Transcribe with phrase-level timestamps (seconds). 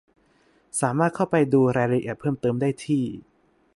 [0.81, 3.03] สามารถเข้าไปดูรายละเอียดเพิ่มเติมได้ที่